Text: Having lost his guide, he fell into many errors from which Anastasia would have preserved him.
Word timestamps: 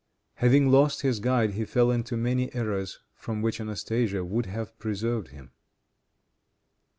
Having 0.37 0.71
lost 0.71 1.03
his 1.03 1.19
guide, 1.19 1.51
he 1.51 1.63
fell 1.63 1.91
into 1.91 2.17
many 2.17 2.51
errors 2.55 2.97
from 3.13 3.43
which 3.43 3.61
Anastasia 3.61 4.25
would 4.25 4.47
have 4.47 4.75
preserved 4.79 5.27
him. 5.27 5.51